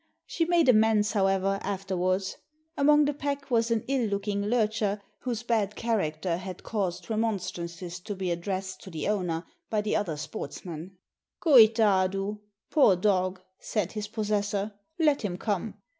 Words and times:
She 0.25 0.45
made 0.45 0.67
amends, 0.67 1.11
however, 1.11 1.59
after 1.61 1.95
wards. 1.95 2.37
Among 2.75 3.05
the 3.05 3.13
pack 3.13 3.51
was 3.51 3.69
an 3.69 3.83
ill 3.87 4.07
looking 4.09 4.41
lurcher, 4.43 4.99
whose 5.19 5.43
bad 5.43 5.75
character 5.75 6.37
had 6.37 6.63
caused 6.63 7.07
remonstrances 7.07 7.99
to 7.99 8.15
be 8.15 8.31
addressed 8.31 8.81
633 8.83 9.07
PORTUGAL 9.07 9.21
to 9.21 9.27
the 9.27 9.35
owner 9.35 9.45
by 9.69 9.81
the 9.81 9.95
other 9.95 10.17
sportsmen. 10.17 10.97
"Coitado! 11.39 12.39
Poor 12.71 12.95
dog!" 12.95 13.41
said 13.59 13.91
his 13.91 14.07
possessor, 14.07 14.73
"let 14.97 15.21
him 15.21 15.37
come. 15.37 15.75